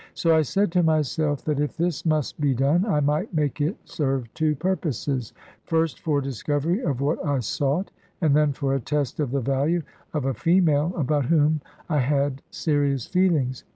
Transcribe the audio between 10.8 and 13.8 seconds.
about whom I had serious feelings.